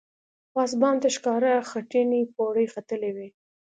پاس 0.53 0.71
بام 0.81 0.95
ته 1.03 1.09
ښکاره 1.15 1.51
خټینې 1.69 2.21
پوړۍ 2.33 2.67
ختلې 2.73 3.11
وې. 3.15 3.27